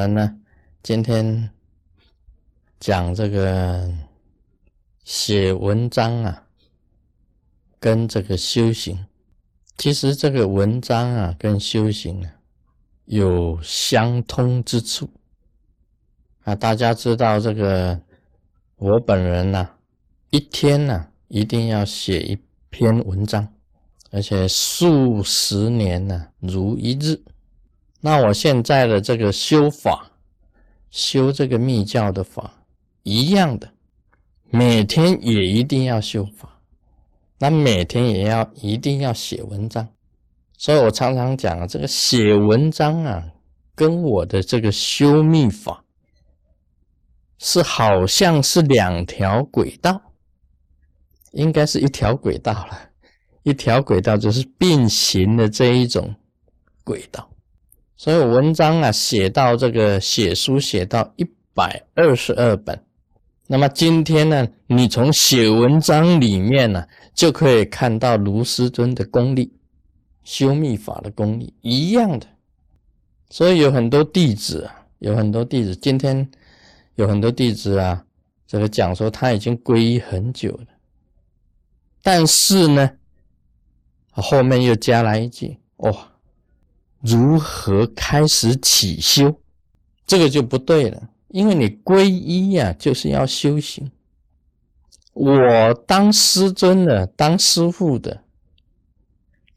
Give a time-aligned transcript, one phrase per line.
[0.00, 0.38] 们呢，
[0.82, 1.50] 今天
[2.78, 3.92] 讲这个
[5.04, 6.46] 写文章啊，
[7.78, 9.04] 跟这个修行，
[9.76, 12.32] 其实这个文章啊，跟修行啊，
[13.04, 15.10] 有相通之处
[16.44, 16.54] 啊。
[16.54, 18.00] 大家知道这个，
[18.76, 19.68] 我本人呢，
[20.30, 22.38] 一天呢，一定要写一
[22.70, 23.46] 篇文章，
[24.10, 27.22] 而且数十年呢，如一日。
[28.00, 30.10] 那我现在的这个修法，
[30.90, 32.64] 修这个密教的法
[33.02, 33.70] 一样的，
[34.50, 36.60] 每天也一定要修法，
[37.38, 39.86] 那每天也要一定要写文章，
[40.56, 43.22] 所以我常常讲啊，这个写文章啊，
[43.74, 45.84] 跟我的这个修密法
[47.38, 50.00] 是好像是两条轨道，
[51.32, 52.90] 应该是一条轨道了，
[53.42, 56.14] 一条轨道就是并行的这一种
[56.82, 57.29] 轨道。
[58.00, 62.82] 所以文章啊，写到这个写书写到一百二十二本，
[63.46, 66.82] 那么今天呢，你从写文章里面呢，
[67.14, 69.52] 就可以看到卢师尊的功力，
[70.24, 72.26] 修密法的功力一样的。
[73.28, 76.26] 所以有很多弟子啊，有很多弟子，今天
[76.94, 78.02] 有很多弟子啊，
[78.46, 80.66] 这个讲说他已经皈依很久了，
[82.02, 82.92] 但是呢，
[84.12, 86.09] 后面又加来一句，哇。
[87.00, 89.40] 如何开始起修？
[90.06, 93.90] 这个就不对了，因为你皈依呀，就是要修行。
[95.12, 98.22] 我当师尊的，当师傅的，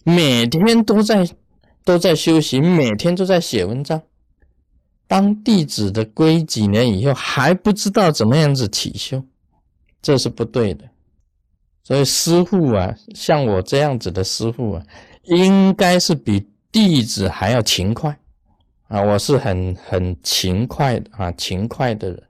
[0.04, 1.28] 每天都在
[1.84, 4.02] 都在修行，每天都在写文章。
[5.08, 9.24] 当弟子的归几年以后，还不知道怎么样子起修，
[10.02, 10.90] 这是不对的。
[11.84, 14.86] 所以师傅啊，像我这样子的师傅啊，
[15.24, 16.48] 应该是比。
[16.74, 18.18] 弟子还要勤快
[18.88, 19.00] 啊！
[19.00, 22.24] 我是很很勤快的啊，勤快的人，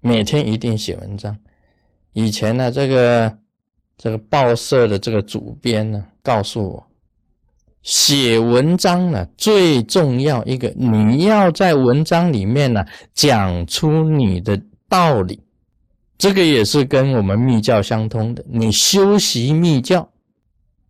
[0.00, 1.38] 每天一定写文章。
[2.12, 3.38] 以前呢，这个
[3.96, 6.86] 这个报社的这个主编呢，告诉我，
[7.82, 12.84] 写文章呢最重要一个，你要在文章里面呢
[13.14, 15.40] 讲出你的道理。
[16.18, 18.44] 这个也是跟我们密教相通的。
[18.48, 20.10] 你修习密教，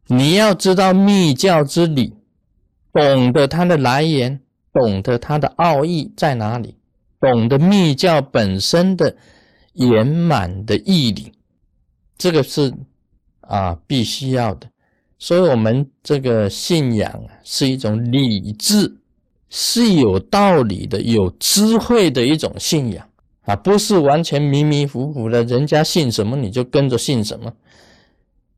[0.06, 2.16] 你要知道密教之理。
[2.97, 4.41] 懂得它的来源，
[4.73, 6.75] 懂得它的奥义在哪里，
[7.21, 9.15] 懂得密教本身的
[9.75, 11.31] 圆满的义理，
[12.17, 12.73] 这个是
[13.43, 14.67] 啊必须要的。
[15.19, 18.97] 所以，我们这个信仰，是一种理智，
[19.51, 23.07] 是有道理的、有智慧的一种信仰
[23.43, 25.45] 啊，不是完全迷迷糊糊的。
[25.45, 27.53] 人家信什么你就跟着信什么。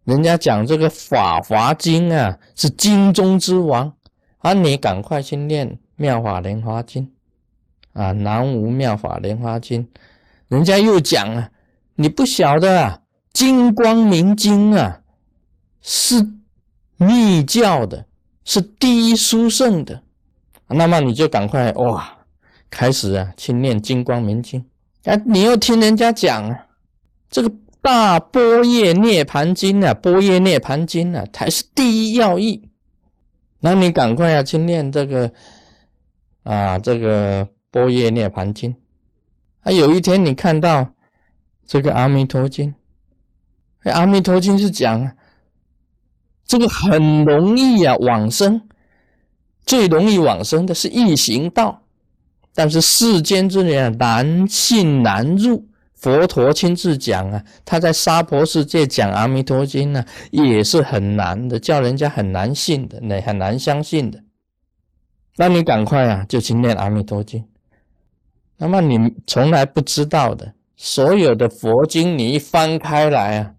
[0.04, 3.92] 人家讲这个《法华经》啊，是经中之王。
[4.38, 7.10] 啊，你赶快去念《妙法莲华经》
[8.00, 9.84] 啊，《南无妙法莲华经》。
[10.48, 11.50] 人家又讲啊，
[11.96, 13.00] 你不晓得啊，
[13.32, 15.00] 《金光明经》啊，
[15.82, 16.26] 是
[16.96, 18.06] 密教的，
[18.44, 20.02] 是第一书圣的。
[20.68, 22.18] 那么你就赶快哇，
[22.70, 24.64] 开始啊去念《金光明经》。
[25.12, 26.66] 啊，你又听人家讲啊，
[27.28, 27.50] 这个
[27.82, 32.67] 《大般若涅盘经》啊，《般若涅盘经》啊，才是第一要义。
[33.60, 35.32] 那你赶快要去念这个
[36.42, 38.72] 啊，这个《波叶涅盘经》。
[39.62, 40.94] 啊，有一天你看到
[41.66, 42.74] 这个《阿弥陀经》，
[43.92, 45.16] 《阿弥陀经》是讲
[46.44, 48.62] 这个很容易啊往生，
[49.66, 51.82] 最容易往生的是易行道，
[52.54, 55.67] 但是世间之人难信难入。
[56.00, 64.22] 佛陀亲自讲啊，他在娑婆世界讲《阿弥陀经》呢，也是很难的，叫人家很难信的，那很难相信的。
[65.36, 67.40] 那你赶快啊，就去念《阿弥陀经》。
[68.58, 73.54] 那么你从来不知道的，所有的佛经，你一翻开来啊，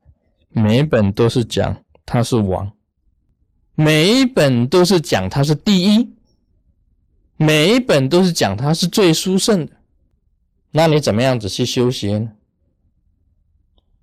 [0.49, 2.71] 每一本都是讲他是王，
[3.75, 6.09] 每一本都是讲他是第一，
[7.35, 9.73] 每一本都是讲他是最殊胜的。
[10.71, 12.31] 那你怎么样子去修行呢？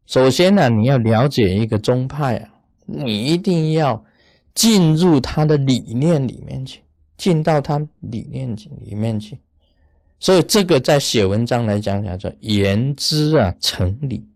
[0.07, 2.49] 首先呢，你要了解一个宗派啊，
[2.87, 4.05] 你一定要
[4.55, 6.81] 进入他的理念里面去，
[7.17, 9.39] 进到他理念里面去。
[10.19, 14.27] 所以这个在写文章来讲叫做言之啊成理，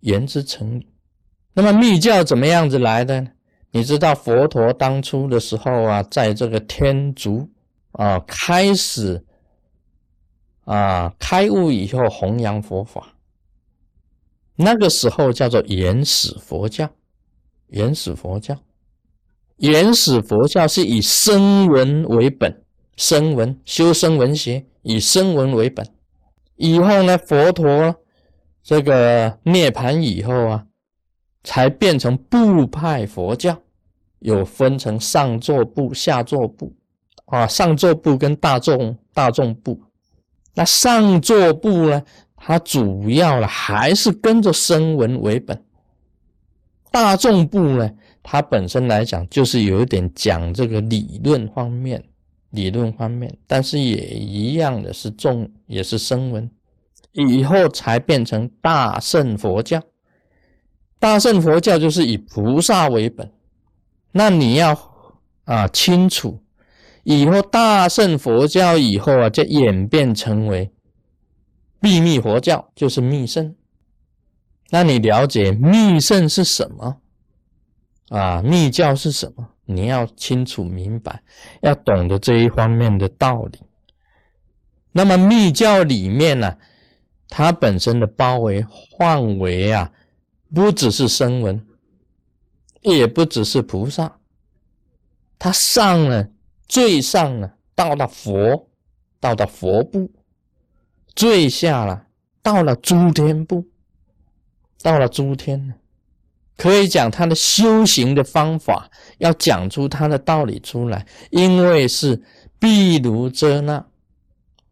[0.00, 0.86] 言之成理。
[1.52, 3.26] 那么密教怎么样子来的？
[3.72, 7.48] 你知道佛陀当初的时候啊，在这个天竺
[7.92, 9.22] 啊开始。
[10.64, 13.14] 啊，开悟以后弘扬佛法，
[14.56, 16.90] 那个时候叫做原始佛教。
[17.68, 18.56] 原始佛教，
[19.56, 22.62] 原始佛教是以声闻为本
[22.96, 25.84] 声闻修声闻学，以声闻为本。
[26.54, 27.96] 以后呢，佛陀
[28.62, 30.66] 这个涅盘以后啊，
[31.42, 33.60] 才变成部派佛教，
[34.20, 36.72] 有分成上座部、下座部
[37.24, 39.82] 啊，上座部跟大众大众部。
[40.54, 42.00] 那上座部呢，
[42.36, 45.60] 它主要呢还是跟着声闻为本。
[46.90, 47.90] 大众部呢，
[48.22, 52.02] 它本身来讲就是有一点讲这个理论方面。
[52.50, 56.48] 理论方面，但是也一样的是重，也是声闻，
[57.12, 59.82] 以后才变成大乘佛教。
[60.98, 63.30] 大乘佛教就是以菩萨为本，
[64.12, 64.78] 那你要
[65.44, 66.40] 啊清楚，
[67.02, 70.70] 以后大乘佛教以后啊，就演变成为
[71.80, 73.54] 秘密佛教，就是密圣。
[74.70, 77.00] 那你了解密圣是什么？
[78.08, 79.48] 啊，密教是什么？
[79.64, 81.22] 你要清楚明白，
[81.60, 83.60] 要懂得这一方面的道理。
[84.92, 86.56] 那么密教里面呢，
[87.28, 88.64] 它本身的包围
[88.96, 89.92] 范围啊，
[90.54, 91.66] 不只是声闻，
[92.80, 94.18] 也不只是菩萨，
[95.38, 96.28] 它上了
[96.68, 98.68] 最上了，到了佛，
[99.18, 100.10] 到了佛部，
[101.16, 102.04] 坠下了，
[102.42, 103.66] 到了诸天部，
[104.82, 105.74] 到了诸天呢。
[106.56, 112.22] 可以讲他的修行的方法，要讲出他的道理出来，因为是
[112.58, 113.84] 毗卢遮那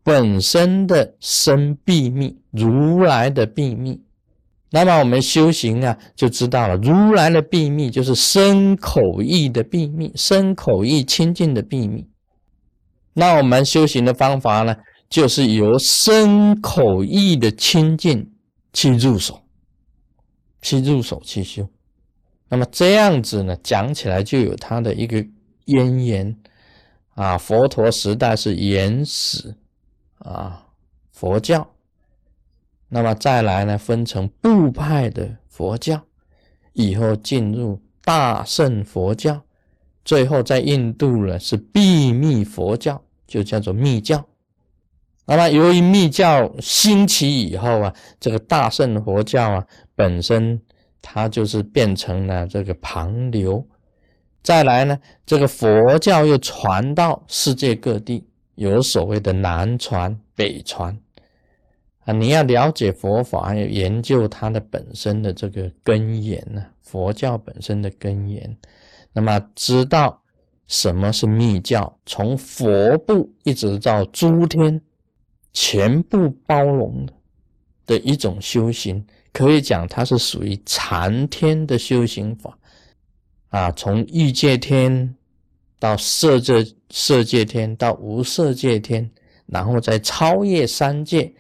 [0.02, 4.00] 本身的生秘密，如来的秘密。
[4.70, 12.06] 那么我们修行啊，就知道了，如来的秘密就是身口意的秘密，身口意清净的秘密。
[13.12, 14.75] 那我们修行的方法呢，
[15.14, 18.32] 就是由身口意的清净
[18.72, 19.40] 去入手。
[20.61, 21.69] 去入手去修，
[22.49, 25.25] 那么这样子呢，讲起来就有它的一个
[25.66, 26.37] 渊源
[27.11, 27.38] 啊。
[27.38, 29.55] 佛陀时代是原始
[30.19, 30.66] 啊
[31.12, 31.64] 佛教，
[32.88, 36.02] 那么再来呢，分成部派的佛教，
[36.72, 39.40] 以后进入大乘佛教，
[40.05, 44.26] 最后在印度呢是秘密佛教，就叫做密教。
[45.26, 49.67] 那么由于密教兴起以后啊，这个大乘佛教啊。
[49.97, 50.61] 本身
[51.00, 53.65] 它就是变成了这个旁流，
[54.43, 58.26] 再来呢，这个佛教又传到世界各地，
[58.56, 60.99] 有所谓的南传、北传
[62.00, 62.12] 啊。
[62.12, 68.56] 你要了解佛法，要研究它的本身的这个根源呢，佛教本身的根源，
[69.12, 70.20] 那么知道
[70.67, 74.81] 什么是密教，从佛部一直到诸天，
[75.55, 77.12] 全部包容的
[77.87, 79.03] 的一种修行。
[79.33, 82.56] 可以讲，它是属于禅天的修行法
[83.49, 85.15] 啊，从欲界天
[85.81, 89.11] 到色界色界天到无色界天，
[89.47, 91.33] 然后再超越三界，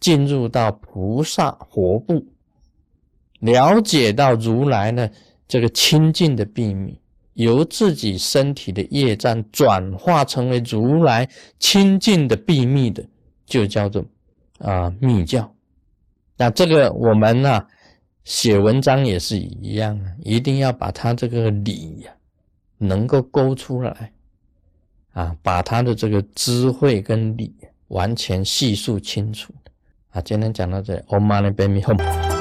[0.00, 2.24] 进入到菩萨佛部，
[3.40, 5.08] 了解到如来呢
[5.46, 6.98] 这个清净的秘密，
[7.34, 11.28] 由自己身体的业障转化成为如来
[11.58, 13.04] 清净的秘密的，
[13.46, 14.04] 就叫做
[14.58, 15.52] 啊密教。
[16.36, 17.66] 那这个我们呢，
[18.24, 22.12] 写文章也是一样啊，一定要把它这个理呀，
[22.78, 24.12] 能够勾出来，
[25.12, 27.54] 啊，把它的这个智慧跟理
[27.88, 29.54] 完全叙述清楚
[30.10, 30.20] 啊。
[30.20, 32.33] 今天讲到这，Om Mani Padme Hum。